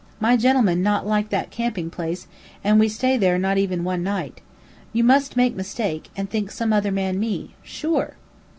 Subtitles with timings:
[0.19, 2.25] My gen'lemen not like that camping place,
[2.63, 4.41] and we stay there not even one night.
[4.93, 7.53] You must make mistake, and think some other man me.
[7.61, 8.15] Sure!"